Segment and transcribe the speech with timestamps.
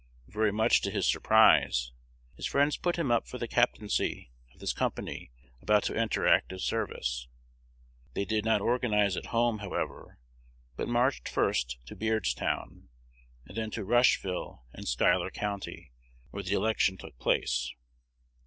[0.27, 1.91] Very much to his surprise,
[2.35, 5.29] his friends put him up for the captaincy of this company
[5.61, 7.27] about to enter active service.
[8.15, 10.17] They did not organize at home, however,
[10.75, 12.89] but marched first to Beardstown,
[13.45, 15.91] and then to Rushville in Schuyler County,
[16.31, 17.71] where the election took place.